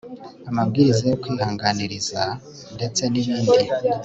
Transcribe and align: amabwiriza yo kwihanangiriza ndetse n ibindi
amabwiriza 0.49 1.03
yo 1.11 1.17
kwihanangiriza 1.21 2.21
ndetse 2.75 3.01
n 3.07 3.13
ibindi 3.21 3.59